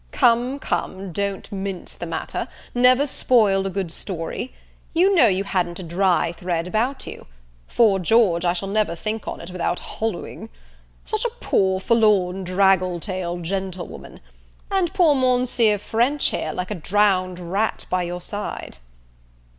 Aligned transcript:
Come, 0.11 0.57
come, 0.57 1.11
don't 1.11 1.51
mince 1.51 1.93
the 1.93 2.07
matter, 2.07 2.47
never 2.73 3.05
spoil 3.05 3.67
a 3.67 3.69
good 3.69 3.91
story; 3.91 4.51
you 4.95 5.13
know 5.13 5.27
you 5.27 5.43
hadn't 5.43 5.77
a 5.77 5.83
dry 5.83 6.31
thread 6.31 6.67
about 6.67 7.05
you 7.05 7.27
'Fore 7.67 7.99
George, 7.99 8.43
I 8.43 8.53
shall 8.53 8.67
never 8.67 8.95
think 8.95 9.27
on't 9.27 9.51
without 9.51 9.79
hollooing! 9.79 10.49
such 11.05 11.23
a 11.23 11.29
poor 11.39 11.79
forlorn 11.79 12.43
draggle 12.43 12.99
tailed 12.99 13.43
gentlewoman! 13.43 14.21
and 14.71 14.91
poor 14.91 15.13
Monseer 15.13 15.77
French, 15.77 16.29
here, 16.29 16.51
like 16.51 16.71
a 16.71 16.73
drowned 16.73 17.37
rat, 17.51 17.85
by 17.91 18.01
your 18.01 18.21
side! 18.21 18.79